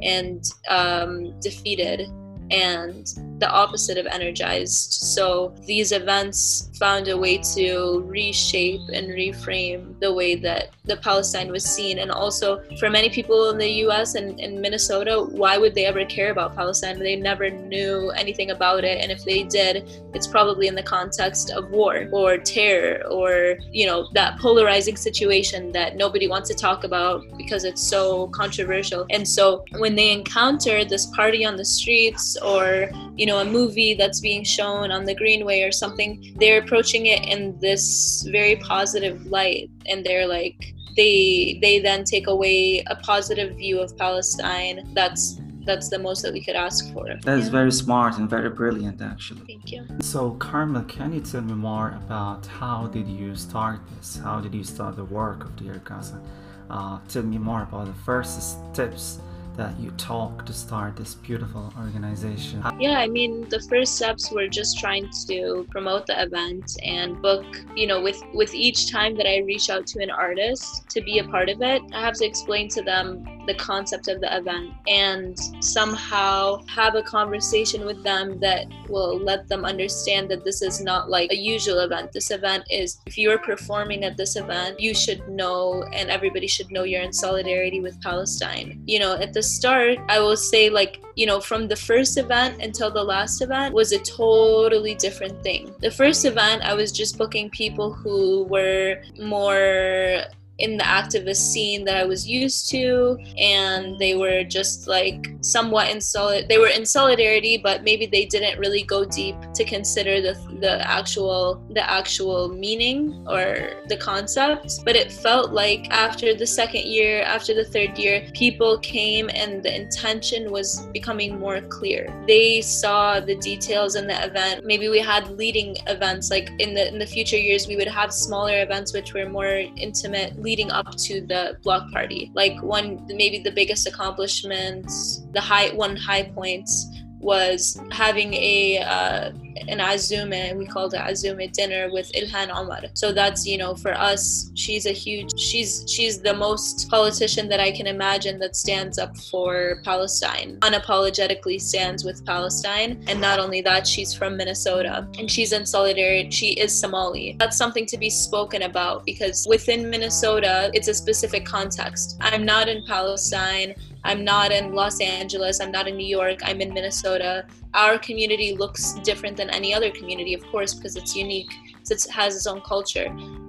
and 0.02 0.44
um, 0.68 1.38
defeated 1.40 2.08
and 2.50 3.06
the 3.42 3.50
opposite 3.50 3.98
of 3.98 4.06
energized. 4.06 4.92
So 4.92 5.52
these 5.66 5.90
events 5.90 6.70
found 6.78 7.08
a 7.08 7.18
way 7.18 7.38
to 7.56 8.04
reshape 8.06 8.82
and 8.92 9.08
reframe 9.08 9.98
the 9.98 10.14
way 10.14 10.36
that 10.36 10.70
the 10.84 10.96
Palestine 10.96 11.50
was 11.50 11.64
seen. 11.64 11.98
And 11.98 12.12
also 12.12 12.62
for 12.78 12.88
many 12.88 13.10
people 13.10 13.50
in 13.50 13.58
the 13.58 13.72
US 13.86 14.14
and 14.14 14.38
in 14.38 14.60
Minnesota, 14.60 15.26
why 15.28 15.58
would 15.58 15.74
they 15.74 15.86
ever 15.86 16.04
care 16.04 16.30
about 16.30 16.54
Palestine? 16.54 17.00
They 17.00 17.16
never 17.16 17.50
knew 17.50 18.10
anything 18.10 18.52
about 18.52 18.84
it. 18.84 19.02
And 19.02 19.10
if 19.10 19.24
they 19.24 19.42
did, 19.42 19.90
it's 20.14 20.28
probably 20.28 20.68
in 20.68 20.76
the 20.76 20.82
context 20.84 21.50
of 21.50 21.70
war 21.70 22.08
or 22.12 22.38
terror 22.38 23.02
or, 23.10 23.58
you 23.72 23.86
know, 23.86 24.08
that 24.14 24.38
polarizing 24.38 24.96
situation 24.96 25.72
that 25.72 25.96
nobody 25.96 26.28
wants 26.28 26.48
to 26.50 26.54
talk 26.54 26.84
about 26.84 27.24
because 27.36 27.64
it's 27.64 27.82
so 27.82 28.28
controversial. 28.28 29.04
And 29.10 29.26
so 29.26 29.64
when 29.78 29.96
they 29.96 30.12
encounter 30.12 30.84
this 30.84 31.06
party 31.06 31.44
on 31.44 31.56
the 31.56 31.64
streets 31.64 32.36
or, 32.36 32.88
you 33.16 33.26
know, 33.26 33.38
a 33.38 33.44
movie 33.44 33.94
that's 33.94 34.20
being 34.20 34.44
shown 34.44 34.90
on 34.90 35.04
the 35.04 35.14
Greenway 35.14 35.62
or 35.62 35.72
something, 35.72 36.34
they're 36.36 36.62
approaching 36.62 37.06
it 37.06 37.24
in 37.26 37.58
this 37.60 38.26
very 38.30 38.56
positive 38.56 39.26
light. 39.26 39.70
And 39.86 40.04
they're 40.04 40.26
like, 40.26 40.74
they 40.96 41.58
they 41.62 41.78
then 41.78 42.04
take 42.04 42.26
away 42.26 42.84
a 42.86 42.96
positive 42.96 43.56
view 43.56 43.80
of 43.80 43.96
Palestine. 43.96 44.90
That's 44.94 45.40
that's 45.64 45.88
the 45.88 45.98
most 45.98 46.22
that 46.22 46.32
we 46.32 46.42
could 46.44 46.56
ask 46.56 46.92
for. 46.92 47.06
That 47.22 47.38
is 47.38 47.46
yeah. 47.46 47.52
very 47.52 47.72
smart 47.72 48.18
and 48.18 48.28
very 48.28 48.50
brilliant, 48.50 49.00
actually. 49.00 49.42
Thank 49.46 49.70
you. 49.70 49.86
So, 50.00 50.32
Carmel, 50.32 50.82
can 50.84 51.12
you 51.12 51.20
tell 51.20 51.42
me 51.42 51.54
more 51.54 51.90
about 52.04 52.46
how 52.46 52.88
did 52.88 53.06
you 53.06 53.36
start 53.36 53.80
this? 53.96 54.16
How 54.16 54.40
did 54.40 54.54
you 54.54 54.64
start 54.64 54.96
the 54.96 55.04
work 55.04 55.44
of 55.44 55.54
Dear 55.56 55.80
Gaza? 55.84 56.20
Uh, 56.68 56.98
tell 57.08 57.22
me 57.22 57.38
more 57.38 57.62
about 57.62 57.86
the 57.86 57.92
first 58.04 58.58
steps 58.72 59.18
that 59.56 59.78
you 59.78 59.90
talk 59.92 60.46
to 60.46 60.52
start 60.52 60.96
this 60.96 61.14
beautiful 61.14 61.72
organization? 61.78 62.62
Yeah, 62.78 62.98
I 62.98 63.06
mean, 63.06 63.48
the 63.48 63.60
first 63.60 63.96
steps 63.96 64.30
were 64.30 64.48
just 64.48 64.78
trying 64.78 65.10
to 65.28 65.66
promote 65.70 66.06
the 66.06 66.20
event 66.22 66.76
and 66.82 67.20
book, 67.20 67.44
you 67.76 67.86
know, 67.86 68.00
with 68.00 68.22
with 68.32 68.54
each 68.54 68.90
time 68.90 69.16
that 69.16 69.28
I 69.28 69.38
reach 69.38 69.70
out 69.70 69.86
to 69.88 70.02
an 70.02 70.10
artist 70.10 70.88
to 70.90 71.00
be 71.00 71.18
a 71.18 71.24
part 71.24 71.48
of 71.48 71.60
it, 71.62 71.82
I 71.92 72.00
have 72.00 72.14
to 72.14 72.24
explain 72.24 72.68
to 72.70 72.82
them 72.82 73.24
the 73.46 73.54
concept 73.54 74.08
of 74.08 74.20
the 74.20 74.36
event 74.36 74.72
and 74.86 75.38
somehow 75.60 76.64
have 76.66 76.94
a 76.94 77.02
conversation 77.02 77.84
with 77.84 78.02
them 78.02 78.38
that 78.40 78.66
will 78.88 79.18
let 79.18 79.48
them 79.48 79.64
understand 79.64 80.30
that 80.30 80.44
this 80.44 80.62
is 80.62 80.80
not 80.80 81.10
like 81.10 81.30
a 81.32 81.36
usual 81.36 81.80
event. 81.80 82.12
This 82.12 82.30
event 82.30 82.64
is 82.70 82.98
if 83.06 83.18
you're 83.18 83.38
performing 83.38 84.04
at 84.04 84.16
this 84.16 84.36
event, 84.36 84.80
you 84.80 84.94
should 84.94 85.28
know 85.28 85.84
and 85.92 86.10
everybody 86.10 86.46
should 86.46 86.70
know 86.70 86.84
you're 86.84 87.02
in 87.02 87.12
solidarity 87.12 87.80
with 87.80 88.00
Palestine. 88.00 88.82
You 88.86 88.98
know, 88.98 89.14
at 89.16 89.32
the 89.32 89.42
start, 89.42 89.98
I 90.08 90.18
will 90.20 90.36
say 90.36 90.70
like, 90.70 91.02
you 91.16 91.26
know, 91.26 91.40
from 91.40 91.68
the 91.68 91.76
first 91.76 92.16
event 92.16 92.62
until 92.62 92.90
the 92.90 93.02
last 93.02 93.42
event 93.42 93.74
was 93.74 93.92
a 93.92 93.98
totally 93.98 94.94
different 94.94 95.42
thing. 95.42 95.74
The 95.80 95.90
first 95.90 96.24
event, 96.24 96.62
I 96.62 96.74
was 96.74 96.92
just 96.92 97.18
booking 97.18 97.50
people 97.50 97.92
who 97.92 98.44
were 98.44 99.02
more 99.20 100.22
in 100.58 100.76
the 100.76 100.84
activist 100.84 101.52
scene 101.52 101.84
that 101.84 101.96
I 101.96 102.04
was 102.04 102.28
used 102.28 102.68
to, 102.70 103.18
and 103.38 103.98
they 103.98 104.14
were 104.14 104.44
just 104.44 104.86
like 104.86 105.34
somewhat 105.40 105.90
in 105.90 106.00
solid. 106.00 106.48
They 106.48 106.58
were 106.58 106.68
in 106.68 106.86
solidarity, 106.86 107.58
but 107.58 107.82
maybe 107.82 108.06
they 108.06 108.26
didn't 108.26 108.58
really 108.58 108.82
go 108.82 109.04
deep 109.04 109.36
to 109.54 109.64
consider 109.64 110.20
the 110.20 110.34
the 110.60 110.88
actual 110.88 111.62
the 111.70 111.88
actual 111.88 112.48
meaning 112.48 113.26
or 113.28 113.70
the 113.88 113.96
concept. 113.96 114.84
But 114.84 114.96
it 114.96 115.10
felt 115.10 115.52
like 115.52 115.90
after 115.90 116.34
the 116.34 116.46
second 116.46 116.84
year, 116.84 117.22
after 117.22 117.54
the 117.54 117.64
third 117.64 117.98
year, 117.98 118.28
people 118.34 118.78
came 118.78 119.30
and 119.34 119.62
the 119.62 119.74
intention 119.74 120.50
was 120.50 120.86
becoming 120.92 121.38
more 121.38 121.60
clear. 121.62 122.06
They 122.26 122.60
saw 122.60 123.20
the 123.20 123.36
details 123.36 123.96
in 123.96 124.06
the 124.06 124.24
event. 124.24 124.64
Maybe 124.64 124.88
we 124.88 125.00
had 125.00 125.36
leading 125.38 125.76
events 125.86 126.30
like 126.30 126.50
in 126.58 126.74
the 126.74 126.86
in 126.88 126.98
the 126.98 127.06
future 127.06 127.36
years 127.36 127.66
we 127.66 127.76
would 127.76 127.88
have 127.88 128.12
smaller 128.12 128.62
events 128.62 128.92
which 128.92 129.14
were 129.14 129.28
more 129.28 129.62
intimate 129.76 130.36
leading 130.42 130.70
up 130.70 130.94
to 130.96 131.20
the 131.20 131.56
block 131.62 131.90
party. 131.92 132.30
Like 132.34 132.60
one, 132.62 133.04
maybe 133.06 133.38
the 133.38 133.50
biggest 133.50 133.86
accomplishments, 133.86 135.22
the 135.32 135.40
high 135.40 135.70
one 135.74 135.96
high 135.96 136.24
points 136.24 136.91
was 137.22 137.80
having 137.90 138.34
a 138.34 138.78
uh, 138.78 139.30
an 139.68 139.78
azume 139.78 140.56
we 140.56 140.66
called 140.66 140.92
it 140.94 141.00
azume 141.00 141.50
dinner 141.52 141.88
with 141.92 142.10
ilhan 142.12 142.50
omar. 142.54 142.82
So 142.94 143.12
that's 143.12 143.46
you 143.46 143.58
know 143.58 143.74
for 143.74 143.94
us 143.94 144.50
she's 144.54 144.86
a 144.86 144.92
huge 144.92 145.38
she's 145.38 145.84
she's 145.88 146.20
the 146.20 146.34
most 146.34 146.88
politician 146.90 147.48
that 147.48 147.60
i 147.60 147.70
can 147.70 147.86
imagine 147.86 148.38
that 148.40 148.56
stands 148.56 148.98
up 148.98 149.16
for 149.16 149.80
palestine 149.84 150.58
unapologetically 150.60 151.60
stands 151.60 152.04
with 152.04 152.24
palestine. 152.26 153.02
And 153.06 153.20
not 153.20 153.38
only 153.38 153.60
that 153.62 153.86
she's 153.86 154.12
from 154.12 154.36
minnesota 154.36 155.06
and 155.18 155.30
she's 155.30 155.52
in 155.52 155.64
solidarity 155.64 156.30
she 156.30 156.48
is 156.52 156.76
somali. 156.78 157.36
That's 157.38 157.56
something 157.56 157.86
to 157.86 157.96
be 157.96 158.10
spoken 158.10 158.62
about 158.62 159.04
because 159.04 159.46
within 159.48 159.88
minnesota 159.88 160.70
it's 160.74 160.88
a 160.88 160.94
specific 160.94 161.44
context. 161.44 162.16
I'm 162.20 162.44
not 162.44 162.68
in 162.68 162.84
palestine 162.86 163.74
I'm 164.04 164.24
not 164.24 164.50
in 164.52 164.72
Los 164.72 165.00
Angeles, 165.00 165.60
I'm 165.60 165.70
not 165.70 165.86
in 165.86 165.96
New 165.96 166.06
York, 166.06 166.40
I'm 166.44 166.60
in 166.60 166.74
Minnesota. 166.74 167.46
Our 167.74 167.98
community 167.98 168.56
looks 168.56 168.94
different 169.04 169.36
than 169.36 169.48
any 169.50 169.72
other 169.72 169.90
community, 169.90 170.34
of 170.34 170.44
course, 170.48 170.74
because 170.74 170.96
it's 170.96 171.14
unique, 171.14 171.52
it 171.88 172.06
has 172.10 172.34
its 172.36 172.46
own 172.46 172.60
culture. 172.62 173.06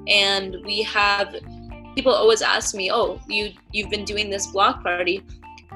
And 0.07 0.57
we 0.65 0.81
have 0.83 1.35
people 1.95 2.13
always 2.13 2.41
ask 2.41 2.75
me, 2.75 2.91
"Oh, 2.91 3.19
you 3.27 3.51
you've 3.71 3.89
been 3.89 4.05
doing 4.05 4.29
this 4.29 4.47
block 4.47 4.83
party. 4.83 5.23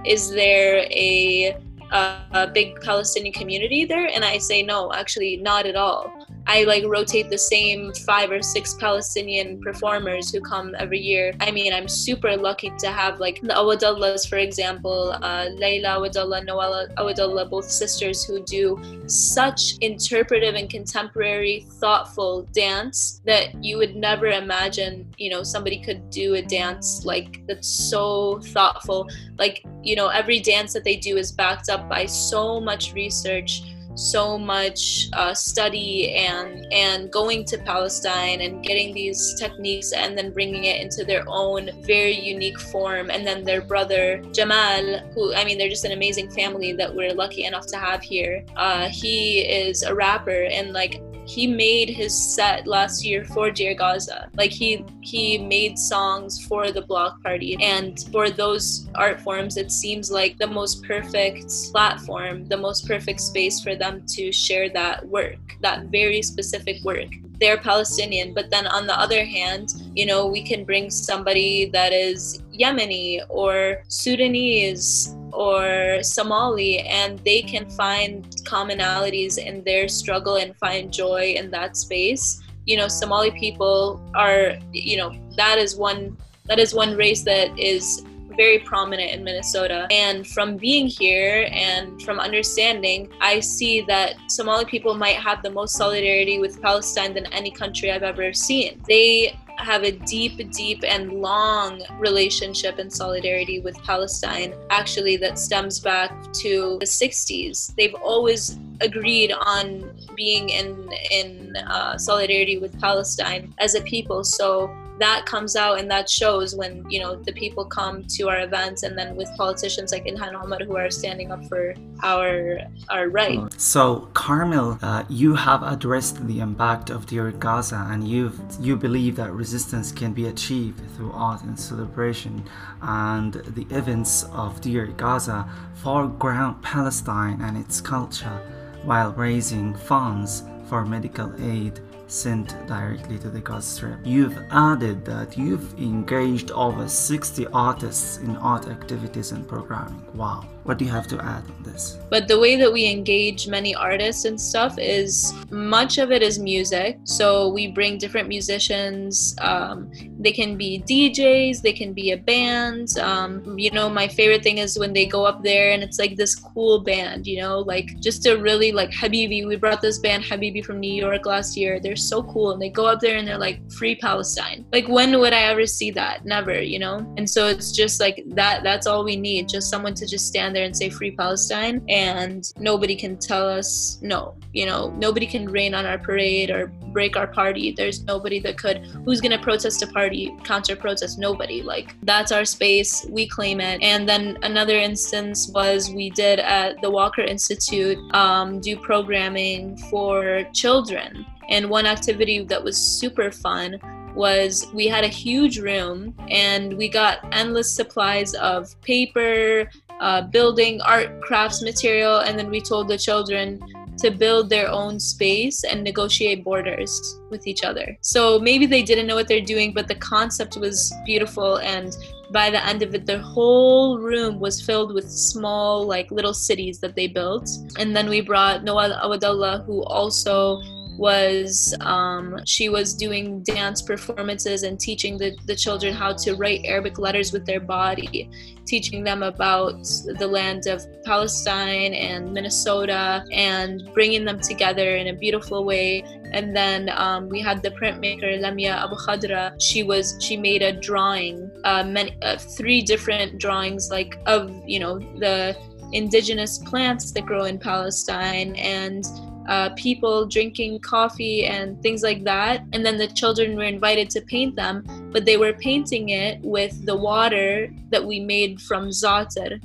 Is 0.06 0.30
there 0.30 0.86
a 0.92 1.56
a 1.92 2.48
big 2.54 2.80
Palestinian 2.82 3.34
community 3.34 3.86
there?" 3.86 4.08
And 4.14 4.26
I 4.26 4.38
say, 4.38 4.64
"No, 4.64 4.94
actually 4.94 5.38
not 5.38 5.66
at 5.66 5.76
all." 5.76 6.12
I 6.48 6.64
like 6.64 6.86
rotate 6.86 7.30
the 7.30 7.38
same 7.38 7.94
five 8.06 8.32
or 8.32 8.42
six 8.42 8.74
Palestinian 8.74 9.60
performers 9.62 10.32
who 10.32 10.40
come 10.40 10.76
every 10.80 11.00
year. 11.00 11.34
I 11.42 11.52
mean, 11.52 11.74
I'm 11.74 11.90
super 11.90 12.38
lucky 12.38 12.72
to 12.80 12.88
have 12.88 13.20
like 13.20 13.42
the 13.42 13.54
Awadallahs, 13.54 14.28
for 14.28 14.38
example, 14.38 15.12
uh, 15.12 15.48
Layla 15.62 15.98
Awadallah, 15.98 16.48
Noella 16.48 16.94
Awadallah, 16.96 17.50
both 17.50 17.70
sisters 17.70 18.24
who 18.24 18.42
do 18.44 18.80
such 19.08 19.78
interpretive 19.82 20.56
and 20.56 20.70
contemporary, 20.70 21.66
thoughtful 21.82 22.44
dance 22.54 23.22
that 23.26 23.62
you 23.64 23.78
would 23.78 23.98
never 23.98 24.28
imagine, 24.28 25.14
you 25.18 25.30
know, 25.30 25.44
somebody 25.44 25.80
could 25.80 26.10
do 26.10 26.36
a 26.36 26.42
dance 26.42 27.04
like 27.04 27.46
that's 27.48 27.68
so 27.68 28.40
thoughtful. 28.40 29.10
Like, 29.38 29.64
you 29.84 29.96
know, 29.96 30.08
every 30.08 30.40
dance 30.40 30.72
that 30.74 30.86
they 30.86 30.96
do 30.96 31.18
is 31.18 31.32
backed 31.32 31.70
up 31.70 31.90
by 31.90 32.06
so 32.06 32.62
much 32.62 32.94
research 32.94 33.64
so 33.98 34.38
much 34.38 35.10
uh, 35.14 35.34
study 35.34 36.16
and 36.16 36.72
and 36.72 37.12
going 37.12 37.44
to 37.46 37.58
Palestine 37.58 38.42
and 38.42 38.64
getting 38.64 38.94
these 38.94 39.34
techniques 39.36 39.92
and 39.92 40.18
then 40.18 40.32
bringing 40.32 40.66
it 40.66 40.82
into 40.82 41.04
their 41.04 41.24
own 41.28 41.70
very 41.84 42.18
unique 42.18 42.60
form. 42.60 43.10
And 43.10 43.26
then 43.26 43.44
their 43.44 43.62
brother 43.62 44.22
Jamal, 44.32 45.00
who 45.14 45.34
I 45.34 45.44
mean, 45.44 45.58
they're 45.58 45.70
just 45.70 45.86
an 45.86 45.92
amazing 45.92 46.30
family 46.32 46.74
that 46.74 46.94
we're 46.94 47.14
lucky 47.14 47.46
enough 47.46 47.68
to 47.68 47.78
have 47.78 48.02
here. 48.02 48.46
Uh, 48.56 48.88
he 48.90 49.40
is 49.40 49.84
a 49.84 49.94
rapper 49.94 50.44
and 50.44 50.74
like 50.74 51.02
he 51.28 51.46
made 51.46 51.90
his 51.90 52.16
set 52.18 52.66
last 52.66 53.04
year 53.04 53.26
for 53.26 53.52
Dear 53.52 53.76
Gaza. 53.76 54.30
Like 54.36 54.52
he 54.52 54.86
he 55.02 55.38
made 55.38 55.78
songs 55.78 56.46
for 56.46 56.72
the 56.72 56.82
block 56.82 57.22
party, 57.22 57.58
and 57.62 58.00
for 58.12 58.30
those 58.30 58.90
art 58.96 59.20
forms, 59.22 59.58
it 59.58 59.72
seems 59.72 60.10
like 60.10 60.38
the 60.38 60.48
most 60.48 60.84
perfect 60.84 61.52
platform, 61.72 62.46
the 62.46 62.58
most 62.58 62.88
perfect 62.88 63.20
space 63.20 63.60
for 63.60 63.76
them 63.76 64.06
to 64.16 64.32
share 64.32 64.70
that 64.70 65.06
work, 65.06 65.40
that 65.62 65.86
very 65.86 66.22
specific 66.22 66.84
work 66.84 67.10
they're 67.40 67.58
Palestinian. 67.58 68.34
But 68.34 68.50
then 68.50 68.68
on 68.68 68.88
the 68.88 69.00
other 69.00 69.24
hand, 69.24 69.74
you 69.96 70.06
know, 70.06 70.26
we 70.26 70.42
can 70.42 70.64
bring 70.64 70.90
somebody 70.90 71.70
that 71.70 71.94
is 71.94 72.42
Yemeni 72.52 73.22
or 73.30 73.84
Sudanese 73.88 75.16
or 75.38 76.02
Somali, 76.02 76.80
and 76.80 77.20
they 77.20 77.44
can 77.44 77.70
find 77.70 78.26
commonalities 78.44 79.38
in 79.38 79.64
their 79.64 79.88
struggle 79.88 80.38
and 80.38 80.56
find 80.58 80.92
joy 80.92 81.36
in 81.38 81.52
that 81.52 81.78
space. 81.78 82.42
You 82.66 82.78
know, 82.78 82.88
Somali 82.88 83.30
people 83.32 84.02
are, 84.16 84.58
you 84.74 84.98
know, 84.98 85.14
that 85.38 85.60
is 85.60 85.76
one 85.76 86.18
that 86.46 86.60
is 86.60 86.74
one 86.74 86.96
race 86.96 87.22
that 87.24 87.58
is 87.60 88.04
very 88.38 88.60
prominent 88.60 89.12
in 89.12 89.24
Minnesota. 89.24 89.88
And 89.92 90.26
from 90.26 90.56
being 90.56 90.88
here 90.88 91.50
and 91.52 92.02
from 92.04 92.20
understanding, 92.20 93.10
I 93.20 93.40
see 93.40 93.82
that 93.82 94.14
Somali 94.28 94.66
people 94.66 94.94
might 94.94 95.18
have 95.18 95.42
the 95.44 95.50
most 95.50 95.76
solidarity 95.76 96.40
with 96.40 96.62
Palestine 96.62 97.14
than 97.14 97.26
any 97.34 97.52
country 97.52 97.92
I've 97.92 98.04
ever 98.04 98.32
seen. 98.34 98.82
They 98.88 99.38
have 99.58 99.84
a 99.84 99.92
deep, 99.92 100.52
deep, 100.52 100.84
and 100.88 101.14
long 101.14 101.82
relationship 101.98 102.78
and 102.78 102.94
solidarity 102.94 103.60
with 103.60 103.76
Palestine, 103.84 104.54
actually, 104.70 105.18
that 105.18 105.40
stems 105.40 105.80
back 105.80 106.12
to 106.34 106.78
the 106.80 106.86
60s. 106.86 107.76
They've 107.76 107.96
always 107.96 108.58
agreed 108.82 109.32
on 109.32 109.98
being 110.16 110.50
in, 110.50 110.90
in 111.12 111.56
uh, 111.58 111.98
solidarity 111.98 112.60
with 112.60 112.80
Palestine 112.80 113.54
as 113.58 113.74
a 113.74 113.82
people. 113.82 114.24
So 114.24 114.72
that 115.00 115.26
comes 115.26 115.56
out 115.56 115.80
and 115.80 115.90
that 115.92 116.10
shows 116.10 116.56
when 116.56 116.84
you 116.90 117.00
know 117.00 117.16
the 117.16 117.34
people 117.34 117.66
come 117.66 118.04
to 118.04 118.30
our 118.30 118.42
events 118.42 118.84
and 118.84 118.98
then 118.98 119.16
with 119.16 119.30
politicians 119.38 119.92
like 119.92 120.06
Ilhan 120.06 120.34
Omar 120.42 120.60
who 120.60 120.76
are 120.76 120.90
standing 120.90 121.32
up 121.32 121.46
for 121.46 121.76
our 122.04 122.60
our 122.90 123.10
right. 123.10 123.40
So 123.60 124.10
Carmel, 124.14 124.80
uh, 124.82 125.04
you 125.10 125.36
have 125.36 125.64
addressed 125.64 126.26
the 126.28 126.40
impact 126.40 126.90
of 126.90 127.06
Dear 127.06 127.32
Gaza 127.32 127.88
and 127.90 128.08
you've 128.08 128.40
you 128.60 128.76
believe 128.76 129.16
that 129.18 129.32
resistance 129.32 129.92
can 129.92 130.14
be 130.14 130.28
achieved 130.28 130.82
through 130.96 131.12
art 131.12 131.44
and 131.44 131.60
celebration 131.60 132.44
and 132.82 133.34
the 133.34 133.68
events 133.76 134.24
of 134.34 134.62
Dear 134.62 134.88
Gaza 134.88 135.48
foreground 135.76 136.62
Palestine 136.64 137.42
and 137.42 137.58
its 137.58 137.82
culture 137.82 138.42
while 138.84 139.12
raising 139.14 139.76
funds 139.76 140.44
for 140.68 140.86
medical 140.86 141.32
aid 141.42 141.80
sent 142.08 142.50
directly 142.68 143.18
to 143.20 143.30
the 143.30 143.40
Gaza 143.40 143.68
Strip. 143.68 144.00
You've 144.04 144.38
added 144.52 145.06
that 145.06 145.38
you've 145.38 145.78
engaged 145.80 146.52
over 146.52 146.88
60 146.88 147.48
artists 147.48 148.18
in 148.18 148.36
art 148.38 148.68
activities 148.68 149.32
and 149.32 149.48
programming. 149.48 150.06
Wow. 150.14 150.46
What 150.68 150.78
do 150.78 150.84
you 150.84 150.92
have 150.92 151.08
to 151.08 151.24
add 151.24 151.50
on 151.50 151.64
this? 151.64 151.98
But 152.10 152.28
the 152.28 152.38
way 152.38 152.58
that 152.58 152.72
we 152.72 152.92
engage 152.92 153.48
many 153.48 153.74
artists 153.74 154.26
and 154.26 154.40
stuff 154.40 154.78
is 154.78 155.34
much 155.50 155.98
of 155.98 156.12
it 156.12 156.22
is 156.22 156.40
music. 156.40 157.00
So 157.06 157.48
we 157.48 157.68
bring 157.68 157.98
different 157.98 158.28
musicians. 158.28 159.34
Um, 159.40 159.90
they 160.20 160.34
can 160.34 160.58
be 160.58 160.84
DJs, 160.86 161.62
they 161.62 161.72
can 161.72 161.94
be 161.94 162.12
a 162.12 162.18
band. 162.18 162.98
Um, 163.00 163.58
you 163.58 163.72
know, 163.72 163.90
my 163.90 164.10
favorite 164.10 164.44
thing 164.44 164.58
is 164.58 164.78
when 164.78 164.92
they 164.92 165.06
go 165.06 165.24
up 165.24 165.42
there 165.42 165.72
and 165.72 165.82
it's 165.82 166.00
like 166.00 166.18
this 166.18 166.36
cool 166.36 166.80
band, 166.82 167.28
you 167.28 167.40
know, 167.40 167.60
like 167.60 168.02
just 168.02 168.26
a 168.26 168.38
really 168.38 168.74
like 168.74 168.92
Habibi. 168.92 169.48
We 169.48 169.56
brought 169.56 169.82
this 169.82 170.00
band 170.00 170.26
Habibi 170.26 170.66
from 170.66 170.82
New 170.82 170.94
York 170.94 171.26
last 171.26 171.56
year. 171.56 171.80
They're 171.80 171.96
so 171.96 172.24
cool. 172.24 172.52
And 172.52 172.62
they 172.62 172.70
go 172.70 172.88
up 172.88 173.00
there 173.00 173.16
and 173.16 173.26
they're 173.26 173.38
like, 173.38 173.72
free 173.72 173.96
Palestine. 173.96 174.66
Like, 174.74 174.90
when 174.90 175.18
would 175.18 175.32
I 175.32 175.44
ever 175.44 175.66
see 175.66 175.92
that? 175.92 176.26
Never, 176.26 176.62
you 176.62 176.80
know? 176.80 176.98
And 177.16 177.30
so 177.30 177.48
it's 177.48 177.72
just 177.72 178.02
like 178.02 178.22
that, 178.36 178.64
that's 178.64 178.86
all 178.86 179.06
we 179.06 179.16
need. 179.16 179.48
Just 179.48 179.70
someone 179.70 179.94
to 179.94 180.06
just 180.06 180.28
stand 180.28 180.57
there 180.58 180.66
and 180.66 180.76
say 180.76 180.90
free 180.90 181.12
Palestine, 181.12 181.84
and 181.88 182.52
nobody 182.58 182.96
can 182.96 183.18
tell 183.18 183.48
us 183.48 184.00
no. 184.02 184.36
You 184.54 184.66
know, 184.66 184.90
nobody 184.98 185.28
can 185.28 185.46
rain 185.46 185.76
on 185.76 185.86
our 185.86 186.00
parade 186.00 186.50
or 186.50 186.68
break 186.98 187.16
our 187.16 187.28
party. 187.28 187.72
There's 187.72 188.04
nobody 188.04 188.40
that 188.40 188.58
could. 188.58 188.78
Who's 189.06 189.22
gonna 189.22 189.42
protest 189.50 189.84
a 189.84 189.88
party? 189.88 190.36
Counter 190.44 190.76
protest? 190.76 191.20
Nobody. 191.20 191.62
Like 191.62 191.96
that's 192.04 192.32
our 192.32 192.46
space. 192.46 193.06
We 193.10 193.28
claim 193.28 193.62
it. 193.62 193.82
And 193.84 194.10
then 194.10 194.38
another 194.42 194.78
instance 194.78 195.50
was 195.54 195.92
we 195.92 196.10
did 196.10 196.40
at 196.40 196.82
the 196.82 196.90
Walker 196.90 197.22
Institute 197.22 198.00
um, 198.16 198.60
do 198.60 198.76
programming 198.78 199.78
for 199.90 200.44
children. 200.54 201.26
And 201.50 201.70
one 201.70 201.86
activity 201.86 202.44
that 202.46 202.62
was 202.62 202.78
super 202.78 203.32
fun 203.32 203.80
was 204.18 204.68
we 204.74 204.88
had 204.88 205.04
a 205.04 205.08
huge 205.08 205.60
room 205.60 206.14
and 206.30 206.76
we 206.76 206.90
got 206.90 207.20
endless 207.32 207.74
supplies 207.74 208.34
of 208.34 208.80
paper, 208.82 209.70
uh, 210.00 210.22
building 210.22 210.82
art 210.82 211.22
crafts 211.22 211.62
material 211.62 212.20
and 212.20 212.38
then 212.38 212.50
we 212.50 212.62
told 212.62 212.88
the 212.88 212.98
children 212.98 213.60
to 213.98 214.12
build 214.12 214.50
their 214.50 214.70
own 214.70 215.00
space 215.00 215.64
and 215.64 215.84
negotiate 215.84 216.44
borders 216.44 217.20
with 217.32 217.48
each 217.48 217.64
other. 217.64 217.98
So 218.02 218.40
maybe 218.40 218.66
they 218.66 218.84
didn't 218.84 219.08
know 219.08 219.16
what 219.16 219.28
they're 219.28 219.42
doing, 219.42 219.74
but 219.74 219.88
the 219.88 219.96
concept 219.96 220.56
was 220.58 220.94
beautiful 221.06 221.58
and 221.58 221.98
by 222.32 222.50
the 222.50 222.64
end 222.66 222.84
of 222.84 222.94
it 222.94 223.06
the 223.06 223.20
whole 223.20 224.00
room 224.00 224.40
was 224.40 224.62
filled 224.62 224.94
with 224.94 225.10
small 225.10 225.86
like 225.86 226.12
little 226.12 226.34
cities 226.34 226.80
that 226.80 226.94
they 226.94 227.08
built 227.08 227.50
and 227.80 227.96
then 227.96 228.10
we 228.10 228.20
brought 228.20 228.66
Noel 228.66 228.92
Awadallah 229.02 229.66
who 229.66 229.82
also 229.84 230.62
was 230.98 231.76
um, 231.82 232.40
she 232.46 232.70
was 232.70 232.94
doing 232.94 233.42
dance 233.44 233.82
performances 233.82 234.64
and 234.64 234.80
teaching 234.80 235.18
the, 235.18 235.38
the 235.46 235.56
children 235.56 235.94
how 235.94 236.14
to 236.14 236.36
write 236.36 236.62
Arabic 236.66 236.98
letters 236.98 237.32
with 237.32 237.46
their 237.46 237.60
body, 237.60 238.30
teaching 238.66 239.04
them 239.04 239.24
about 239.24 239.84
the 240.18 240.28
land 240.28 240.68
of 240.68 240.86
Palestine 241.04 241.94
and 241.94 242.34
Minnesota 242.34 243.24
and 243.32 243.90
bringing 243.94 244.26
them 244.26 244.40
together 244.40 244.96
in 244.96 245.08
a 245.08 245.14
beautiful 245.14 245.64
way. 245.64 246.04
And 246.34 246.56
then 246.56 246.90
um, 246.90 247.30
we 247.30 247.40
had 247.40 247.62
the 247.62 247.72
printmaker 247.72 248.42
Lamia 248.42 248.76
Abu 248.84 248.96
Khadra. 248.96 249.56
She 249.62 249.84
was 249.84 250.18
she 250.20 250.36
made 250.36 250.62
a 250.62 250.74
drawing, 250.74 251.50
uh, 251.64 251.84
many, 251.84 252.18
uh, 252.22 252.38
three 252.38 252.82
different 252.82 253.40
drawings 253.40 253.90
like 253.90 254.18
of 254.26 254.52
you 254.66 254.80
know 254.80 255.00
the 255.20 255.56
indigenous 255.94 256.58
plants 256.58 257.12
that 257.12 257.26
grow 257.26 257.46
in 257.46 257.58
Palestine 257.58 258.56
and 258.56 259.06
uh, 259.48 259.70
people 259.76 260.26
drinking 260.26 260.80
coffee 260.80 261.46
and 261.46 261.82
things 261.82 262.04
like 262.04 262.24
that. 262.24 262.64
And 262.74 262.86
then 262.86 262.98
the 262.98 263.08
children 263.08 263.56
were 263.56 263.64
invited 263.64 264.10
to 264.12 264.22
paint 264.22 264.56
them, 264.56 264.84
but 265.12 265.26
they 265.26 265.38
were 265.38 265.54
painting 265.54 266.10
it 266.10 266.40
with 266.42 266.86
the 266.86 266.96
water 266.96 267.74
that 267.90 268.04
we 268.04 268.20
made 268.20 268.62
from 268.62 268.90
za'atar, 268.90 269.62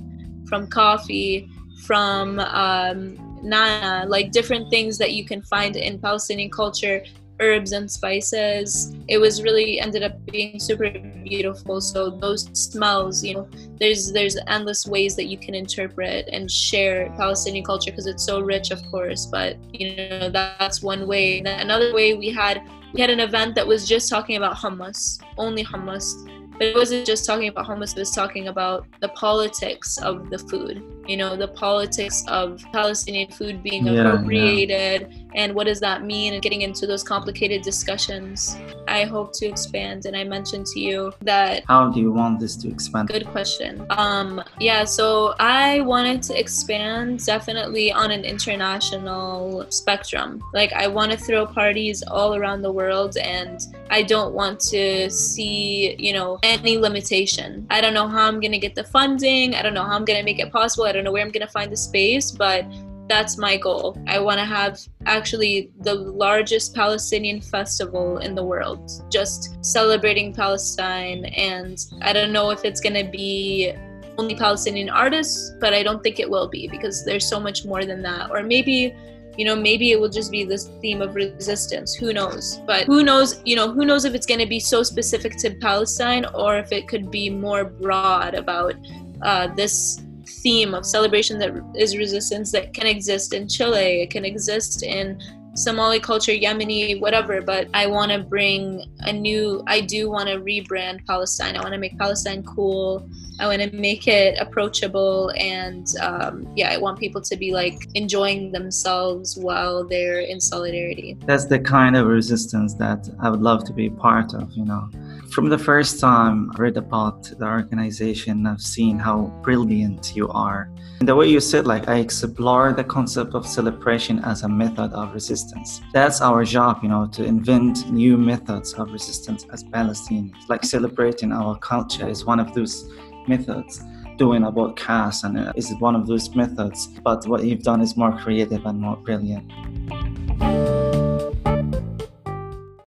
from 0.48 0.66
coffee, 0.68 1.48
from 1.84 2.38
um, 2.38 3.18
nana, 3.42 4.06
like 4.08 4.30
different 4.30 4.70
things 4.70 4.98
that 4.98 5.12
you 5.12 5.24
can 5.24 5.42
find 5.42 5.76
in 5.76 5.98
Palestinian 5.98 6.50
culture 6.50 7.02
herbs 7.42 7.72
and 7.72 7.90
spices. 7.90 8.94
It 9.08 9.18
was 9.18 9.42
really 9.42 9.80
ended 9.80 10.02
up 10.02 10.14
being 10.26 10.61
super 10.61 10.90
beautiful. 10.90 11.80
So 11.80 12.11
those 12.11 12.49
smells, 12.52 13.25
you 13.25 13.34
know, 13.34 13.49
there's 13.78 14.12
there's 14.12 14.37
endless 14.46 14.87
ways 14.87 15.16
that 15.16 15.26
you 15.26 15.37
can 15.37 15.54
interpret 15.54 16.28
and 16.32 16.50
share 16.50 17.11
Palestinian 17.16 17.64
culture 17.64 17.90
because 17.90 18.06
it's 18.06 18.25
so 18.25 18.40
rich, 18.40 18.70
of 18.70 18.80
course. 18.90 19.26
But 19.26 19.56
you 19.75 19.96
know, 19.96 20.30
that's 20.30 20.82
one 20.82 21.06
way. 21.06 21.40
Another 21.40 21.92
way 21.92 22.14
we 22.14 22.30
had 22.30 22.62
we 22.94 23.00
had 23.00 23.11
an 23.11 23.20
event 23.20 23.54
that 23.56 23.66
was 23.66 23.88
just 23.88 24.08
talking 24.08 24.37
about 24.37 24.54
hummus, 24.54 25.20
only 25.37 25.64
hummus 25.64 26.14
but 26.62 26.68
it 26.68 26.76
wasn't 26.76 27.06
just 27.06 27.25
talking 27.25 27.49
about 27.49 27.66
hummus, 27.66 27.96
it 27.96 27.99
was 27.99 28.11
talking 28.11 28.49
about 28.49 28.87
the 29.00 29.08
politics 29.08 29.99
of 29.99 30.30
the 30.30 30.38
food, 30.38 30.82
you 31.06 31.16
know, 31.16 31.37
the 31.37 31.49
politics 31.49 32.25
of 32.28 32.64
Palestinian 32.73 33.30
food 33.30 33.62
being 33.62 33.87
yeah, 33.87 34.02
appropriated 34.02 35.09
yeah. 35.11 35.30
and 35.35 35.54
what 35.54 35.66
does 35.66 35.80
that 35.80 36.04
mean 36.04 36.35
and 36.35 36.42
getting 36.42 36.62
into 36.62 36.87
those 36.87 37.02
complicated 37.02 37.62
discussions. 37.62 38.56
I 38.87 39.04
hope 39.04 39.32
to 39.35 39.47
expand 39.47 40.06
and 40.06 40.16
I 40.16 40.25
mentioned 40.25 40.66
to 40.66 40.80
you 40.80 41.12
that 41.23 41.64
How 41.66 41.88
do 41.88 42.00
you 42.00 42.12
want 42.12 42.40
this 42.40 42.56
to 42.56 42.68
expand? 42.68 43.09
Good 43.09 43.26
question. 43.26 43.85
Um 43.90 44.42
yeah, 44.61 44.85
so 44.85 45.35
I 45.40 45.80
wanted 45.80 46.23
to 46.25 46.38
expand 46.38 47.25
definitely 47.25 47.92
on 47.92 48.11
an 48.11 48.25
international 48.25 49.66
spectrum. 49.71 50.42
Like 50.52 50.73
I 50.73 50.87
want 50.87 51.12
to 51.12 51.18
throw 51.18 51.47
parties 51.47 52.02
all 52.02 52.37
around 52.37 52.62
the 52.62 52.73
world 52.73 53.16
and 53.16 53.61
I 53.90 54.02
don't 54.02 54.35
want 54.35 54.61
to 54.71 55.11
see, 55.11 55.97
you 55.99 56.12
know, 56.12 56.38
any 56.42 56.78
limitation. 56.78 57.66
I 57.71 57.80
don't 57.80 57.94
know 57.94 58.09
how 58.09 58.26
I'm 58.26 58.40
going 58.40 58.52
to 58.52 58.59
get 58.59 58.75
the 58.75 58.85
funding. 58.85 59.54
I 59.54 59.62
don't 59.62 59.75
know 59.75 59.85
how 59.85 59.97
I'm 59.97 60.04
going 60.04 60.18
to 60.18 60.25
make 60.25 60.38
it 60.38 60.50
possible. 60.50 60.87
I 60.92 60.96
don't 60.96 61.04
know 61.04 61.12
where 61.12 61.25
I'm 61.25 61.30
going 61.30 61.46
to 61.46 61.50
find 61.50 61.72
the 61.72 61.76
space, 61.78 62.30
but 62.30 62.66
that's 63.08 63.38
my 63.38 63.56
goal. 63.56 63.96
I 64.06 64.18
want 64.18 64.40
to 64.40 64.44
have 64.44 64.78
actually 65.06 65.72
the 65.80 65.94
largest 65.94 66.75
Palestinian 66.75 67.40
festival 67.40 68.18
in 68.18 68.34
the 68.34 68.44
world, 68.44 68.90
just 69.11 69.56
celebrating 69.64 70.34
Palestine. 70.34 71.25
And 71.25 71.78
I 72.02 72.12
don't 72.12 72.30
know 72.30 72.50
if 72.50 72.66
it's 72.66 72.78
going 72.82 73.02
to 73.02 73.11
be 73.11 73.72
only 74.18 74.34
Palestinian 74.34 74.90
artists, 74.90 75.54
but 75.61 75.72
I 75.72 75.82
don't 75.82 76.02
think 76.02 76.20
it 76.20 76.28
will 76.28 76.46
be 76.46 76.68
because 76.68 77.06
there's 77.06 77.26
so 77.26 77.40
much 77.40 77.64
more 77.64 77.87
than 77.87 78.02
that. 78.02 78.30
Or 78.30 78.42
maybe 78.42 78.94
you 79.38 79.46
know 79.46 79.56
maybe 79.56 79.92
it 79.92 79.99
will 79.99 80.11
just 80.11 80.30
be 80.30 80.44
this 80.44 80.68
theme 80.82 81.00
of 81.00 81.14
resistance 81.14 81.94
who 81.94 82.12
knows 82.12 82.61
but 82.66 82.84
who 82.84 83.02
knows 83.02 83.40
you 83.46 83.56
know 83.56 83.72
who 83.72 83.87
knows 83.87 84.04
if 84.04 84.14
it's 84.14 84.26
going 84.26 84.38
to 84.38 84.46
be 84.46 84.61
so 84.61 84.82
specific 84.82 85.38
to 85.38 85.54
palestine 85.54 86.26
or 86.34 86.58
if 86.58 86.70
it 86.70 86.87
could 86.87 87.11
be 87.11 87.30
more 87.30 87.64
broad 87.64 88.34
about 88.34 88.75
uh, 89.23 89.47
this 89.54 90.02
theme 90.40 90.75
of 90.75 90.84
celebration 90.86 91.38
that 91.38 91.52
is 91.76 91.97
resistance 91.97 92.52
that 92.52 92.73
can 92.73 92.86
exist 92.86 93.32
in 93.34 93.49
chile 93.49 94.02
it 94.02 94.10
can 94.10 94.25
exist 94.25 94.82
in 94.82 95.21
Somali 95.54 96.00
culture, 96.00 96.32
Yemeni, 96.32 96.99
whatever, 96.99 97.43
but 97.43 97.69
I 97.75 97.86
want 97.86 98.10
to 98.10 98.19
bring 98.19 98.84
a 99.00 99.12
new, 99.12 99.62
I 99.67 99.82
do 99.82 100.10
want 100.10 100.28
to 100.28 100.36
rebrand 100.36 101.04
Palestine. 101.06 101.56
I 101.56 101.60
want 101.60 101.73
to 101.75 101.78
make 101.78 101.99
Palestine 101.99 102.43
cool. 102.43 103.06
I 103.38 103.47
want 103.47 103.60
to 103.60 103.71
make 103.76 104.08
it 104.08 104.38
approachable. 104.41 105.30
And 105.36 105.86
um, 106.00 106.47
yeah, 106.56 106.71
I 106.71 106.78
want 106.78 106.99
people 106.99 107.21
to 107.21 107.36
be 107.36 107.52
like 107.52 107.86
enjoying 107.95 108.52
themselves 108.52 109.36
while 109.36 109.86
they're 109.86 110.21
in 110.21 110.41
solidarity. 110.41 111.19
That's 111.26 111.47
the 111.47 111.58
kind 111.58 111.97
of 111.97 112.06
resistance 112.06 112.75
that 112.75 113.08
I 113.21 113.28
would 113.28 113.43
love 113.43 113.65
to 113.65 113.73
be 113.73 113.91
part 113.91 114.34
of, 114.34 114.50
you 114.52 114.65
know. 114.65 114.88
From 115.32 115.49
the 115.49 115.58
first 115.58 115.99
time 115.99 116.50
I 116.54 116.60
read 116.60 116.76
about 116.76 117.25
the 117.25 117.47
organization, 117.47 118.47
I've 118.47 118.60
seen 118.60 118.99
how 118.99 119.32
brilliant 119.43 120.15
you 120.15 120.28
are. 120.28 120.71
And 121.00 121.08
the 121.08 121.17
way 121.17 121.26
you 121.26 121.41
said, 121.41 121.67
like, 121.67 121.88
I 121.88 121.97
explore 121.97 122.73
the 122.73 122.84
concept 122.84 123.34
of 123.34 123.45
celebration 123.45 124.21
as 124.21 124.43
a 124.43 124.49
method 124.49 124.93
of 124.93 125.15
resistance. 125.43 125.81
That's 125.93 126.21
our 126.21 126.45
job, 126.45 126.81
you 126.83 126.89
know, 126.89 127.07
to 127.13 127.25
invent 127.25 127.91
new 127.91 128.17
methods 128.17 128.75
of 128.75 128.93
resistance 128.93 129.47
as 129.52 129.65
Palestinians. 129.65 130.49
Like, 130.49 130.65
celebrating 130.65 131.33
our 131.33 131.59
culture 131.59 132.09
is 132.09 132.25
one 132.25 132.41
of 132.41 132.55
those 132.55 132.89
methods 133.28 133.83
doing 134.19 134.45
a 134.45 134.52
podcast 134.52 135.25
and 135.25 135.39
uh, 135.39 135.52
is 135.57 135.73
one 135.81 135.97
of 135.97 136.07
those 136.07 136.35
methods 136.35 136.89
but 137.02 137.26
what 137.26 137.43
you've 137.45 137.63
done 137.63 137.81
is 137.81 137.97
more 137.97 138.13
creative 138.19 138.67
and 138.67 138.78
more 138.78 138.97
brilliant 138.97 139.50